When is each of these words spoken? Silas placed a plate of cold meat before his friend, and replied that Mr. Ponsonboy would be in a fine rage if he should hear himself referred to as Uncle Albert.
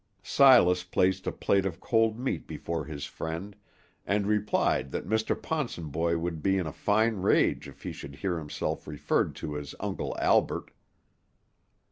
Silas 0.23 0.83
placed 0.83 1.27
a 1.27 1.31
plate 1.31 1.63
of 1.63 1.79
cold 1.79 2.17
meat 2.17 2.47
before 2.47 2.85
his 2.85 3.05
friend, 3.05 3.55
and 4.03 4.25
replied 4.25 4.89
that 4.89 5.07
Mr. 5.07 5.39
Ponsonboy 5.39 6.17
would 6.17 6.41
be 6.41 6.57
in 6.57 6.65
a 6.65 6.71
fine 6.73 7.17
rage 7.17 7.67
if 7.67 7.83
he 7.83 7.91
should 7.91 8.15
hear 8.15 8.39
himself 8.39 8.87
referred 8.87 9.35
to 9.35 9.55
as 9.55 9.75
Uncle 9.79 10.17
Albert. 10.19 10.71